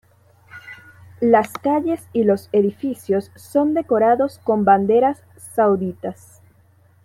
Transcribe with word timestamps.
Las 1.19 1.51
calles 1.59 2.01
y 2.11 2.23
los 2.23 2.49
edificios 2.53 3.29
son 3.35 3.75
decorados 3.75 4.39
con 4.39 4.65
banderas 4.65 5.21
Sauditas. 5.37 6.41